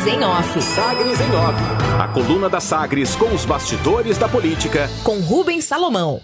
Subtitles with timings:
[0.00, 0.62] Sagres em Off.
[0.62, 1.62] Sagres em Off.
[2.00, 4.88] A coluna da Sagres com os bastidores da política.
[5.04, 6.22] Com Rubens Salomão.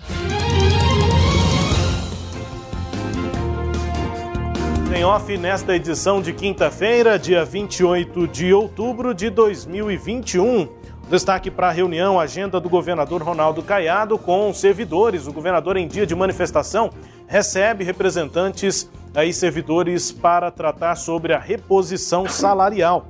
[4.97, 10.69] Em off nesta edição de quinta-feira, dia 28 de outubro de 2021.
[11.11, 15.27] Destaque para a reunião, agenda do governador Ronaldo Caiado com servidores.
[15.27, 16.89] O governador, em dia de manifestação,
[17.27, 23.09] recebe representantes aí servidores para tratar sobre a reposição salarial.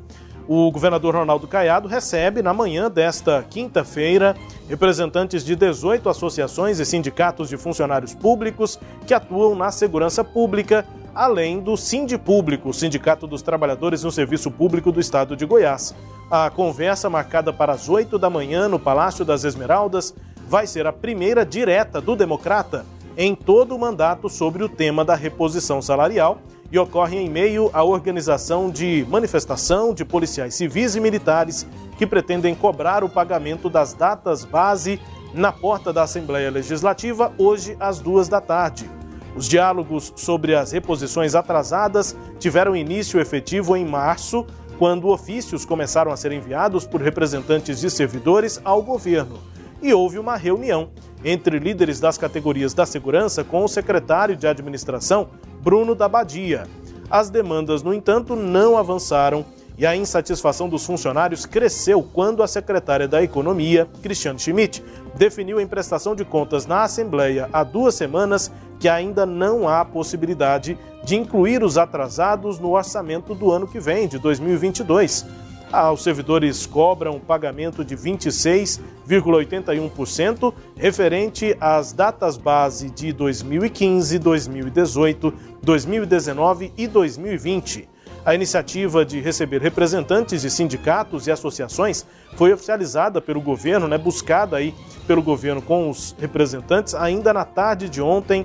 [0.48, 4.36] O governador Ronaldo Caiado recebe na manhã desta quinta-feira
[4.68, 11.58] representantes de 18 associações e sindicatos de funcionários públicos que atuam na segurança pública, além
[11.58, 15.92] do Sindipúblico, Sindicato dos Trabalhadores no Serviço Público do Estado de Goiás.
[16.30, 20.14] A conversa, marcada para as 8 da manhã no Palácio das Esmeraldas,
[20.46, 25.16] vai ser a primeira direta do Democrata em todo o mandato sobre o tema da
[25.16, 26.38] reposição salarial
[26.70, 31.66] e ocorre em meio à organização de manifestação de policiais civis e militares
[31.96, 35.00] que pretendem cobrar o pagamento das datas base
[35.32, 38.90] na porta da Assembleia Legislativa hoje às duas da tarde.
[39.36, 44.46] Os diálogos sobre as reposições atrasadas tiveram início efetivo em março,
[44.78, 49.38] quando ofícios começaram a ser enviados por representantes de servidores ao governo.
[49.82, 50.90] E houve uma reunião
[51.24, 55.28] entre líderes das categorias da segurança com o secretário de administração,
[55.60, 56.66] Bruno da Badia.
[57.10, 59.44] As demandas, no entanto, não avançaram
[59.78, 64.82] e a insatisfação dos funcionários cresceu quando a secretária da Economia, Cristiane Schmidt,
[65.14, 70.78] definiu em prestação de contas na Assembleia há duas semanas que ainda não há possibilidade
[71.04, 75.26] de incluir os atrasados no orçamento do ano que vem, de 2022.
[75.72, 85.34] Ah, os servidores cobram um pagamento de 26,81% referente às datas base de 2015, 2018,
[85.62, 87.88] 2019 e 2020.
[88.24, 94.56] A iniciativa de receber representantes de sindicatos e associações foi oficializada pelo governo, né, buscada
[94.56, 94.74] aí
[95.06, 98.44] pelo governo com os representantes ainda na tarde de ontem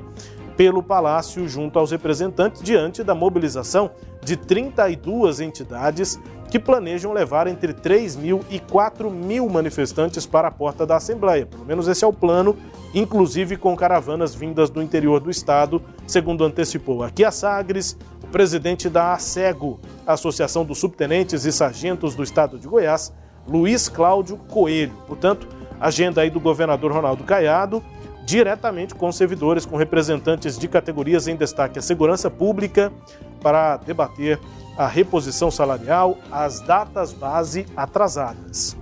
[0.61, 3.89] pelo Palácio junto aos representantes diante da mobilização
[4.23, 6.19] de 32 entidades
[6.51, 11.47] que planejam levar entre 3 mil e 4 mil manifestantes para a porta da Assembleia.
[11.47, 12.55] Pelo menos esse é o plano,
[12.93, 18.87] inclusive com caravanas vindas do interior do estado, segundo antecipou aqui a Sagres, o presidente
[18.87, 23.11] da ASEGO, Associação dos Subtenentes e Sargentos do estado de Goiás,
[23.47, 24.93] Luiz Cláudio Coelho.
[25.07, 25.47] Portanto,
[25.79, 27.83] agenda aí do governador Ronaldo Caiado,
[28.25, 32.91] diretamente com servidores, com representantes de categorias em destaque a segurança pública,
[33.41, 34.39] para debater
[34.77, 38.77] a reposição salarial, as datas base atrasadas.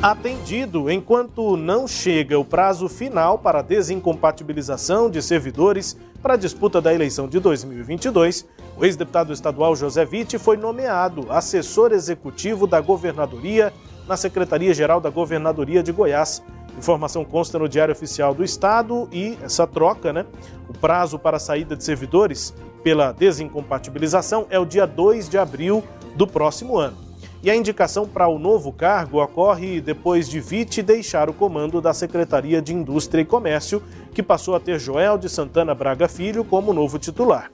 [0.00, 6.94] Atendido, enquanto não chega o prazo final para desincompatibilização de servidores para a disputa da
[6.94, 8.46] eleição de 2022,
[8.76, 13.72] o ex-deputado estadual José Vitti foi nomeado assessor executivo da governadoria
[14.06, 16.42] na Secretaria-Geral da Governadoria de Goiás.
[16.78, 20.24] Informação consta no Diário Oficial do Estado e essa troca, né?
[20.68, 25.82] O prazo para a saída de servidores pela desincompatibilização é o dia 2 de abril
[26.14, 26.96] do próximo ano.
[27.42, 31.92] E a indicação para o novo cargo ocorre depois de Vite deixar o comando da
[31.92, 33.82] Secretaria de Indústria e Comércio,
[34.14, 37.50] que passou a ter Joel de Santana Braga Filho como novo titular.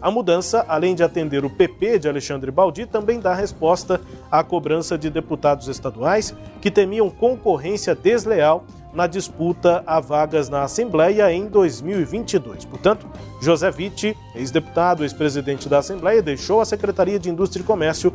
[0.00, 4.00] A mudança, além de atender o PP de Alexandre Baldi, também dá resposta
[4.30, 8.64] à cobrança de deputados estaduais que temiam concorrência desleal
[8.94, 12.64] na disputa a vagas na Assembleia em 2022.
[12.64, 13.06] Portanto,
[13.40, 18.12] José Vitti, ex-deputado, ex-presidente da Assembleia, deixou a Secretaria de Indústria e Comércio,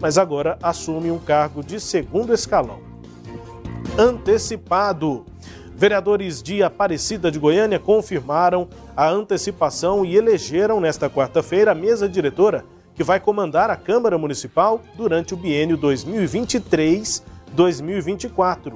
[0.00, 2.80] mas agora assume um cargo de segundo escalão.
[3.98, 5.24] Antecipado.
[5.76, 8.66] Vereadores de Aparecida de Goiânia confirmaram
[8.96, 12.64] a antecipação e elegeram nesta quarta-feira a mesa diretora
[12.94, 18.72] que vai comandar a Câmara Municipal durante o biênio 2023-2024.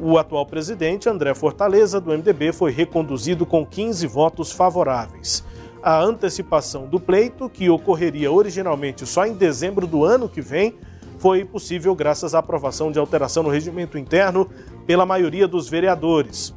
[0.00, 5.44] O atual presidente, André Fortaleza, do MDB, foi reconduzido com 15 votos favoráveis.
[5.80, 10.74] A antecipação do pleito, que ocorreria originalmente só em dezembro do ano que vem,
[11.24, 14.46] foi possível graças à aprovação de alteração no regimento interno
[14.86, 16.54] pela maioria dos vereadores.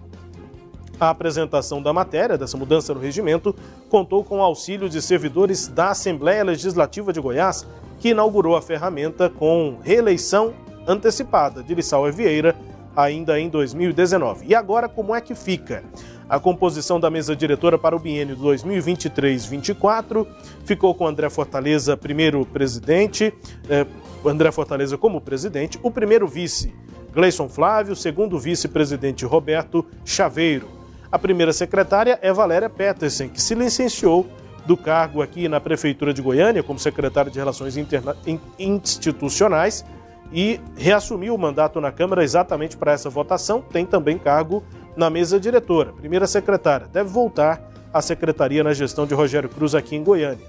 [1.00, 3.56] A apresentação da matéria dessa mudança no regimento
[3.90, 7.68] contou com o auxílio de servidores da Assembleia Legislativa de Goiás,
[8.00, 10.54] que inaugurou a ferramenta com reeleição
[10.88, 12.56] antecipada de Lissau Vieira
[12.96, 14.48] ainda em 2019.
[14.48, 15.84] E agora, como é que fica?
[16.28, 20.26] A composição da mesa diretora para o biênio 2023-24
[20.66, 23.32] ficou com André Fortaleza, primeiro presidente,
[23.70, 23.86] eh,
[24.26, 26.74] André Fortaleza como presidente, o primeiro vice,
[27.18, 30.70] Gleison Flávio, segundo vice-presidente Roberto Chaveiro.
[31.12, 34.28] A primeira secretária é Valéria Petersen, que se licenciou
[34.68, 38.16] do cargo aqui na Prefeitura de Goiânia, como secretário de Relações Interna
[38.60, 39.84] Institucionais,
[40.32, 43.64] e reassumiu o mandato na Câmara exatamente para essa votação.
[43.64, 44.64] Tem também cargo
[44.96, 45.94] na mesa diretora.
[45.94, 46.86] Primeira secretária.
[46.86, 50.46] Deve voltar à secretaria na gestão de Rogério Cruz aqui em Goiânia.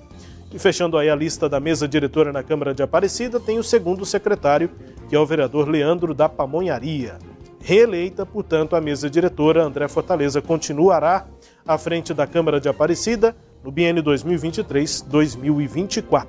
[0.51, 4.07] E fechando aí a lista da mesa diretora na Câmara de Aparecida, tem o segundo
[4.07, 4.71] secretário,
[5.09, 7.19] que é o vereador Leandro da Pamonharia.
[7.61, 11.27] Reeleita, portanto, a mesa diretora, André Fortaleza continuará
[11.67, 16.27] à frente da Câmara de Aparecida no biênio 2023-2024.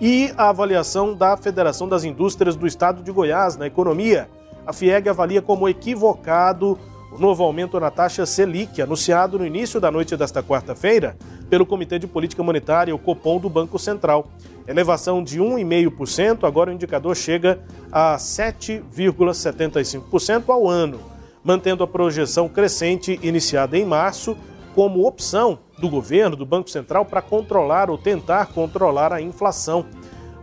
[0.00, 4.26] E a avaliação da Federação das Indústrias do Estado de Goiás na economia.
[4.66, 6.78] A FIEG avalia como equivocado
[7.12, 11.14] o novo aumento na taxa Selic, anunciado no início da noite desta quarta-feira
[11.50, 14.28] pelo Comitê de Política Monetária, o Copom do Banco Central.
[14.68, 17.58] Elevação de 1,5%, agora o indicador chega
[17.90, 21.00] a 7,75% ao ano,
[21.42, 24.36] mantendo a projeção crescente iniciada em março
[24.76, 29.84] como opção do governo, do Banco Central, para controlar ou tentar controlar a inflação.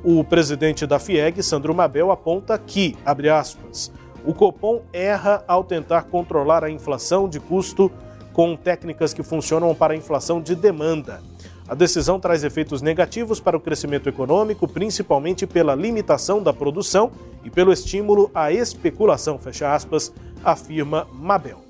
[0.03, 3.89] O presidente da FIEG, Sandro Mabel, aponta que, abre aspas,
[4.25, 7.89] o Copom erra ao tentar controlar a inflação de custo
[8.37, 11.23] com técnicas que funcionam para a inflação de demanda.
[11.67, 17.11] A decisão traz efeitos negativos para o crescimento econômico, principalmente pela limitação da produção
[17.43, 20.13] e pelo estímulo à especulação, fecha aspas,
[20.43, 21.63] afirma Mabel.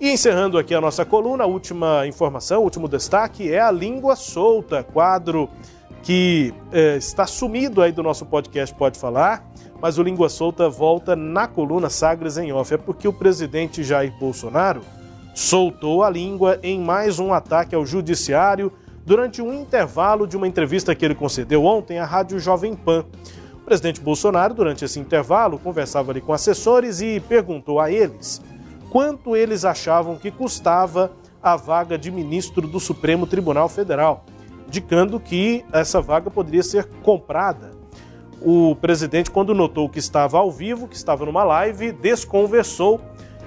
[0.00, 4.16] E encerrando aqui a nossa coluna, a última informação, o último destaque é a língua
[4.16, 5.50] solta, quadro
[6.02, 9.46] que eh, está sumido aí do nosso podcast Pode Falar,
[9.82, 12.72] mas o Língua Solta volta na coluna Sagres em Off.
[12.72, 14.80] É porque o presidente Jair Bolsonaro
[15.34, 18.72] soltou a língua em mais um ataque ao judiciário
[19.04, 23.04] durante um intervalo de uma entrevista que ele concedeu ontem à Rádio Jovem Pan.
[23.54, 28.42] O presidente Bolsonaro, durante esse intervalo, conversava ali com assessores e perguntou a eles
[28.90, 31.12] quanto eles achavam que custava
[31.42, 34.24] a vaga de ministro do Supremo Tribunal Federal,
[34.66, 37.70] indicando que essa vaga poderia ser comprada.
[38.42, 43.00] O presidente, quando notou que estava ao vivo, que estava numa live, desconversou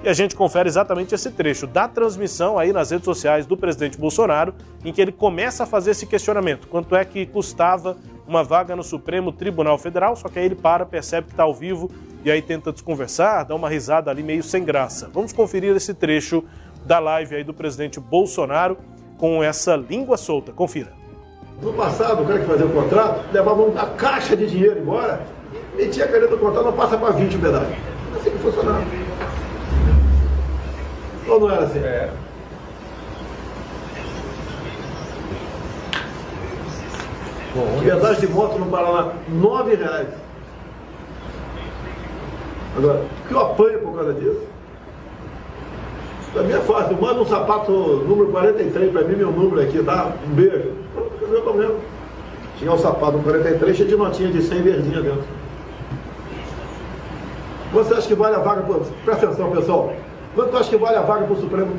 [0.04, 3.96] e a gente confere exatamente esse trecho da transmissão aí nas redes sociais do presidente
[3.96, 4.54] Bolsonaro,
[4.84, 7.96] em que ele começa a fazer esse questionamento: quanto é que custava
[8.28, 10.14] uma vaga no Supremo Tribunal Federal?
[10.14, 11.90] Só que aí ele para, percebe que está ao vivo
[12.22, 15.08] e aí tenta desconversar, dá uma risada ali meio sem graça.
[15.10, 16.44] Vamos conferir esse trecho
[16.84, 18.76] da live aí do presidente Bolsonaro
[19.16, 20.52] com essa língua solta.
[20.52, 20.92] Confira.
[21.62, 25.24] No passado, o cara que fazia o contrato levava uma caixa de dinheiro embora,
[25.74, 27.74] metia a caneta do contrato, não passa para 20 pedaços.
[28.14, 29.03] Assim que funcionava.
[31.26, 31.78] Ou não era assim?
[31.78, 32.10] É.
[37.54, 40.08] Bom, Pedágio de moto no Paraná, nove reais.
[42.76, 44.42] Agora, o que eu apanho por causa disso?
[46.32, 50.12] Pra mim é fácil, manda um sapato número 43 para mim, meu número aqui, dá
[50.26, 50.72] um beijo.
[51.20, 51.74] Resolveu o problema.
[52.58, 55.24] Tinha um sapato 43 cheio de notinha de 100 verdinha dentro.
[57.72, 58.64] Você acha que vale a vaga?
[59.04, 59.92] Presta atenção, pessoal.
[60.34, 61.76] Quanto acha que vale a vaga para o Supremo?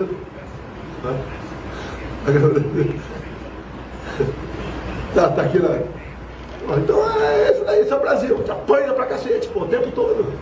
[5.13, 5.79] tá, tá aqui lá.
[6.77, 8.43] Então é, isso daí, isso é o Brasil.
[8.43, 10.33] Te apanha pra cacete, pô, o tempo todo.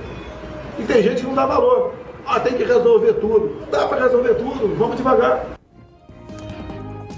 [0.79, 1.93] E tem gente que não dá valor.
[2.25, 3.65] Ah, tem que resolver tudo.
[3.69, 5.45] Dá para resolver tudo, vamos devagar.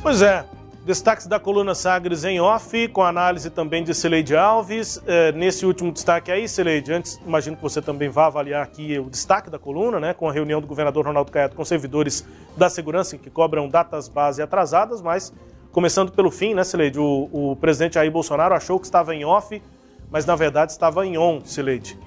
[0.02, 0.46] Pois é,
[0.86, 5.02] Destaques da coluna Sagres em off, com análise também de Celeide Alves.
[5.08, 9.10] É, nesse último destaque aí, Celeide, antes imagino que você também vá avaliar aqui o
[9.10, 12.24] destaque da coluna, né, com a reunião do governador Ronaldo Caiado com servidores
[12.56, 15.34] da segurança que cobram datas base atrasadas, mas
[15.72, 19.60] começando pelo fim, né, Celeide, o, o presidente Jair Bolsonaro achou que estava em off,
[20.12, 21.98] mas na verdade estava em on, Celeide.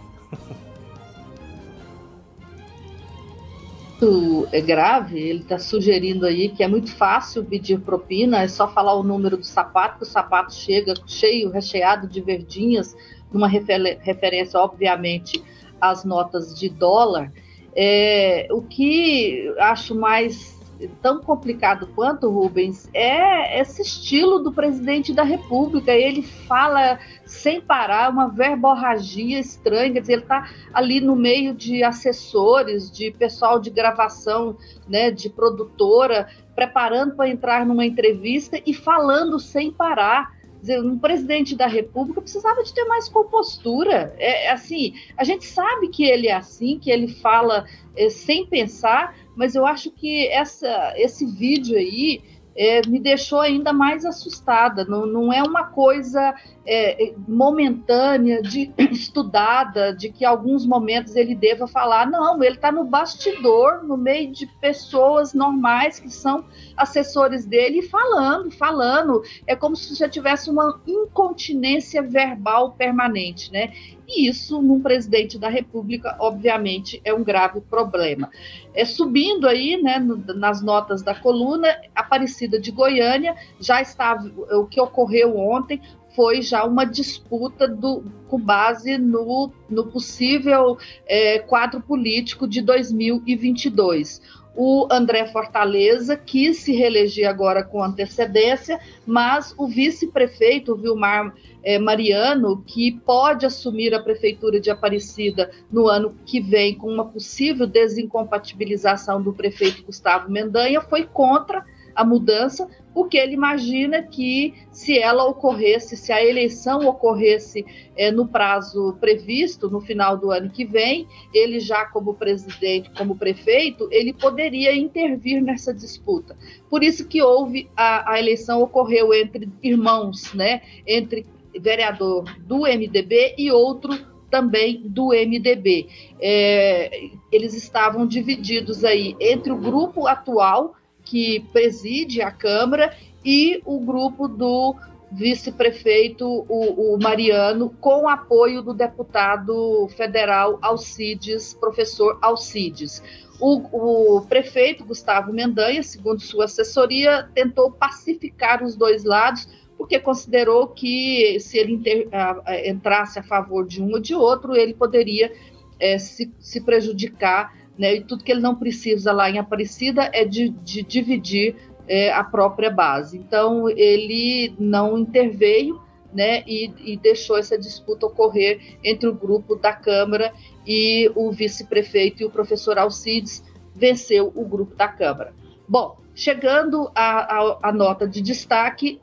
[4.00, 8.68] Muito é grave, ele está sugerindo aí que é muito fácil pedir propina, é só
[8.68, 12.96] falar o número do sapato, que o sapato chega cheio, recheado de verdinhas,
[13.32, 15.42] numa refer referência, obviamente,
[15.80, 17.32] às notas de dólar.
[17.74, 20.57] É, o que acho mais
[21.02, 25.92] tão complicado quanto, Rubens, é esse estilo do presidente da República.
[25.92, 31.82] Ele fala sem parar, uma verborragia estranha, quer dizer, ele está ali no meio de
[31.82, 34.56] assessores, de pessoal de gravação,
[34.88, 41.54] né, de produtora, preparando para entrar numa entrevista e falando sem parar dizer, um presidente
[41.54, 44.14] da República precisava de ter mais compostura.
[44.18, 47.64] É assim, a gente sabe que ele é assim, que ele fala
[47.96, 52.22] é, sem pensar, mas eu acho que essa, esse vídeo aí
[52.58, 54.84] é, me deixou ainda mais assustada.
[54.84, 56.34] Não, não é uma coisa
[56.66, 62.10] é, momentânea, de, estudada, de que alguns momentos ele deva falar.
[62.10, 66.44] Não, ele está no bastidor, no meio de pessoas normais que são
[66.76, 69.22] assessores dele, falando, falando.
[69.46, 73.72] É como se já tivesse uma incontinência verbal permanente, né?
[74.08, 78.30] E isso, num presidente da República, obviamente, é um grave problema.
[78.74, 79.98] É, subindo aí, né,
[80.34, 84.26] nas notas da coluna, Aparecida de Goiânia já estava.
[84.56, 85.82] O que ocorreu ontem
[86.18, 94.20] foi já uma disputa do, com base no, no possível é, quadro político de 2022
[94.60, 101.32] o André Fortaleza quis se reeleger agora com antecedência, mas o vice-prefeito, Vilmar
[101.62, 107.04] é, Mariano, que pode assumir a prefeitura de Aparecida no ano que vem com uma
[107.04, 111.64] possível desincompatibilização do prefeito Gustavo Mendanha, foi contra
[111.94, 117.64] a mudança, porque ele imagina que se ela ocorresse, se a eleição ocorresse
[117.96, 123.16] é, no prazo previsto, no final do ano que vem, ele já como presidente, como
[123.16, 126.36] prefeito, ele poderia intervir nessa disputa.
[126.68, 130.62] Por isso que houve a, a eleição ocorreu entre irmãos, né?
[130.86, 131.24] Entre
[131.58, 133.96] vereador do MDB e outro
[134.30, 135.88] também do MDB.
[136.20, 140.74] É, eles estavam divididos aí entre o grupo atual
[141.08, 144.76] que preside a Câmara, e o grupo do
[145.10, 153.02] vice-prefeito, o, o, Mariano, com apoio do deputado federal Alcides, professor Alcides.
[153.40, 159.48] O, o, prefeito Gustavo Mendanha, segundo sua assessoria, tentou pacificar os dois lados,
[159.78, 164.54] porque considerou que se ele inter, a, entrasse a favor de um ou de outro,
[164.54, 165.32] ele poderia
[165.80, 167.94] é, se, se prejudicar né?
[167.94, 171.54] E tudo que ele não precisa lá em Aparecida é de, de dividir
[171.86, 173.16] é, a própria base.
[173.16, 175.80] Então, ele não interveio
[176.12, 180.32] né, e, e, deixou essa disputa ocorrer entre o grupo da Câmara
[180.66, 183.44] e o vice-prefeito e o professor Alcides
[183.74, 185.34] venceu o grupo da Câmara.
[185.68, 189.00] Bom, chegando à nota de destaque,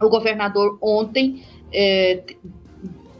[0.00, 2.22] o governador ontem é,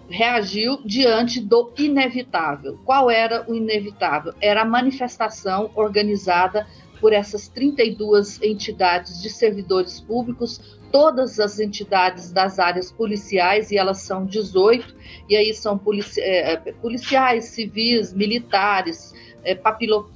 [0.08, 2.78] reagiu diante do inevitável.
[2.84, 4.32] Qual era o inevitável?
[4.40, 6.66] Era a manifestação organizada
[7.00, 13.98] por essas 32 entidades de servidores públicos, todas as entidades das áreas policiais, e elas
[13.98, 14.94] são 18,
[15.28, 15.80] e aí são
[16.18, 19.12] é, é policiais, civis, militares,
[19.44, 20.10] é, papilo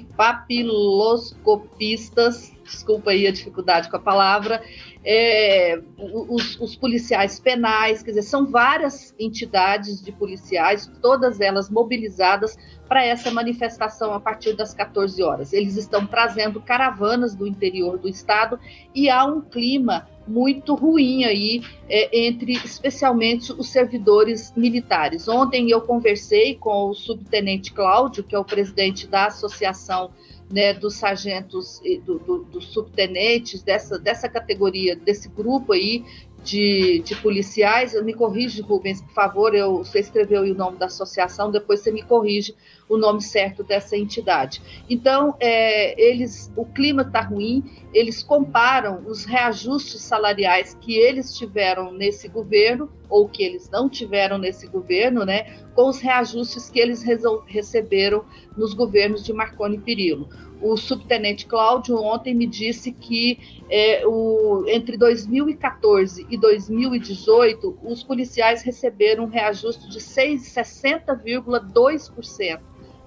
[0.00, 4.62] papiloscopistas, desculpa aí a dificuldade com a palavra,
[5.04, 12.56] é, os, os, policiais penais, quer dizer, são várias entidades de policiais, todas elas mobilizadas
[12.88, 15.52] para essa manifestação a partir das 14 horas.
[15.52, 18.58] Eles estão trazendo caravanas do interior do estado
[18.94, 25.28] e há um clima muito ruim aí é, entre especialmente os servidores militares.
[25.28, 30.10] Ontem eu conversei com o subtenente Cláudio, que é o presidente da Associação
[30.52, 36.04] né, dos sargentos, do, do, dos subtenentes, dessa, dessa categoria, desse grupo aí
[36.42, 38.00] de, de policiais.
[38.02, 39.54] Me corrige, Rubens, por favor.
[39.54, 42.54] Eu, você escreveu o nome da associação, depois você me corrige
[42.88, 44.60] o nome certo dessa entidade.
[44.88, 51.92] Então, é, eles, o clima está ruim, eles comparam os reajustes salariais que eles tiveram
[51.92, 57.02] nesse governo, ou que eles não tiveram nesse governo, né, com os reajustes que eles
[57.46, 58.24] receberam
[58.56, 60.28] nos governos de Marconi Perillo.
[60.62, 63.38] O subtenente Cláudio ontem me disse que
[63.68, 72.60] é, o, entre 2014 e 2018, os policiais receberam um reajuste de 60,2%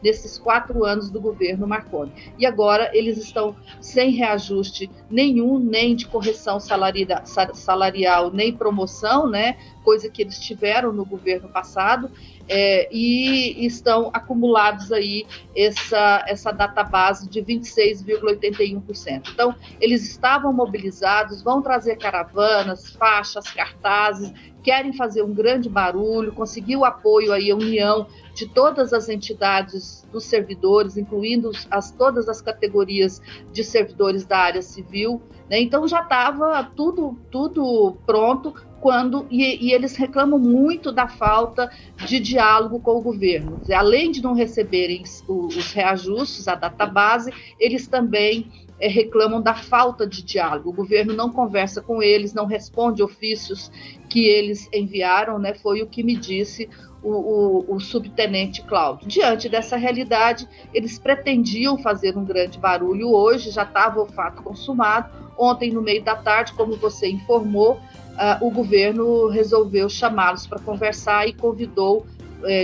[0.04, 2.14] nesses quatro anos do governo Marconi.
[2.38, 9.58] E agora eles estão sem reajuste nenhum, nem de correção salarial, nem promoção, né?
[9.86, 12.12] Coisa que eles tiveram no governo passado.
[12.48, 15.26] É, e estão acumulados aí
[15.56, 19.30] essa, essa database de 26,81%.
[19.34, 24.32] Então, eles estavam mobilizados, vão trazer caravanas, faixas, cartazes,
[24.66, 30.08] querem fazer um grande barulho, conseguir o apoio aí, a união de todas as entidades
[30.12, 35.22] dos servidores, incluindo as, todas as categorias de servidores da área civil.
[35.48, 35.62] Né?
[35.62, 41.72] Então já estava tudo, tudo pronto quando e, e, eles reclamam muito da falta
[42.06, 43.62] de diálogo com o governo.
[43.74, 50.06] Além de não receberem os, os reajustes, a database, eles também é, reclamam da falta
[50.06, 50.70] de diálogo.
[50.70, 53.72] O governo não conversa com eles, não responde ofícios
[54.10, 55.54] que eles enviaram, né?
[55.54, 56.70] Foi o que me disse
[57.02, 59.08] o, o, o, subtenente Cláudio.
[59.08, 65.10] Diante dessa realidade, eles pretendiam fazer um grande barulho hoje, já estava o fato consumado.
[65.38, 67.80] Ontem, no meio da tarde, como você informou,
[68.16, 72.06] uh, o governo resolveu chamá-los para conversar e convidou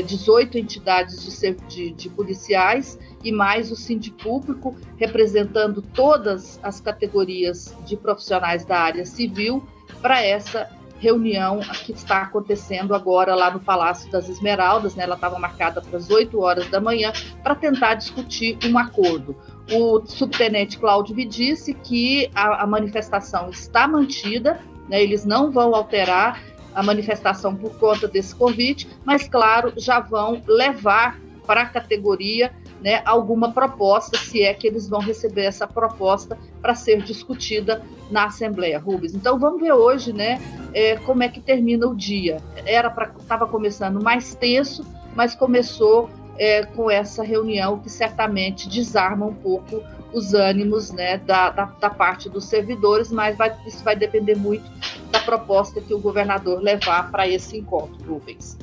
[0.06, 7.76] 18 eh, entidades de, de, de, policiais e mais o Sindipúblico, representando todas as categorias
[7.86, 9.66] de profissionais da área civil,
[10.02, 15.04] para essa reunião que está acontecendo agora lá no Palácio das Esmeraldas, né?
[15.04, 19.36] ela estava marcada para as 8 horas da manhã, para tentar discutir um acordo.
[19.72, 24.60] O subtenente Cláudio me disse que a, a manifestação está mantida,
[24.92, 25.02] né?
[25.02, 26.44] eles não vão alterar
[26.76, 33.02] a manifestação por conta desse convite, mas, claro, já vão levar para a categoria né,
[33.06, 38.80] alguma proposta, se é que eles vão receber essa proposta para ser discutida na Assembleia,
[38.80, 39.14] Rubens.
[39.14, 40.42] Então vamos ver hoje, né,
[40.74, 42.38] é, como é que termina o dia.
[42.66, 49.26] Era para estava começando mais tenso, mas começou é, com essa reunião que certamente desarma
[49.26, 49.82] um pouco
[50.14, 54.70] os ânimos né, da, da, da parte dos servidores, mas vai, isso vai depender muito
[55.10, 58.58] da proposta que o governador levar para esse encontro, Rubens.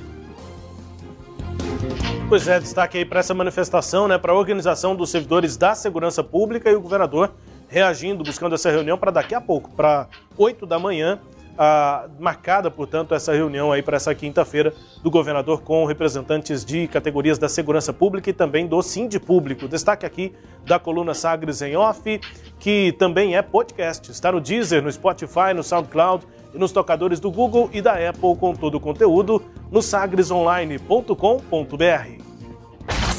[2.29, 6.23] Pois é, destaque aí para essa manifestação, né, para a organização dos servidores da segurança
[6.23, 7.33] pública e o governador
[7.69, 10.07] reagindo, buscando essa reunião para daqui a pouco, para
[10.37, 11.19] 8 da manhã,
[11.59, 14.73] ah, marcada, portanto, essa reunião aí para essa quinta-feira
[15.03, 19.67] do governador com representantes de categorias da segurança pública e também do Sindi Público.
[19.67, 20.33] Destaque aqui
[20.65, 22.21] da coluna Sagres em Off,
[22.61, 24.11] que também é podcast.
[24.11, 26.25] Está no Deezer, no Spotify, no SoundCloud
[26.55, 32.28] e nos tocadores do Google e da Apple com todo o conteúdo no sagresonline.com.br.